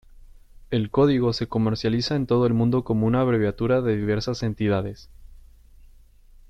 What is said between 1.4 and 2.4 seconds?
comercializa en